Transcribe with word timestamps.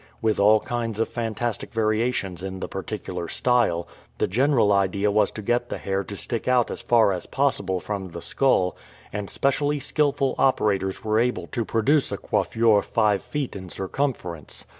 With 0.19 0.39
all 0.39 0.59
kinds 0.59 0.97
of 0.99 1.09
fantastic 1.09 1.71
varia 1.71 2.11
tions 2.11 2.41
in 2.41 2.59
the 2.59 2.67
particular 2.67 3.27
style, 3.27 3.87
the 4.17 4.25
general 4.25 4.73
idea 4.73 5.11
was 5.11 5.29
to 5.29 5.43
get 5.43 5.69
the 5.69 5.77
hair 5.77 6.03
to 6.05 6.17
stick 6.17 6.47
out 6.47 6.71
as 6.71 6.81
far 6.81 7.11
as 7.13 7.27
possible 7.27 7.79
from 7.79 8.07
the 8.09 8.21
skull; 8.23 8.75
and 9.13 9.29
specially 9.29 9.79
skilful 9.79 10.33
operators 10.39 11.03
were 11.03 11.19
able 11.19 11.45
to 11.51 11.63
produce 11.65 12.11
a 12.11 12.17
coiffure 12.17 12.81
five 12.81 13.21
feet 13.21 13.55
in 13.55 13.69
circumference. 13.69 14.65